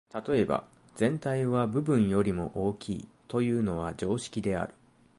[0.27, 0.65] 例えば、
[0.97, 4.73] 「全体は部分よりも大きい」というのは常識である。